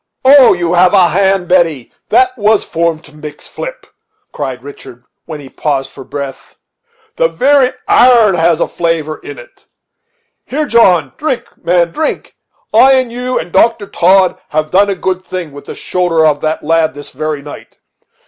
[0.25, 0.53] "Oh!
[0.53, 1.47] you have a hand.
[1.47, 3.85] Betty, that was formed to mix flip,"
[4.31, 6.55] cried Richard, when he paused for breath.
[7.17, 9.65] "The very iron has a flavor in it.
[10.43, 12.35] Here, John, drink, man, drink!
[12.73, 13.85] I and you and Dr.
[13.85, 17.77] Todd have done a good thing with the shoulder of that lad this very night.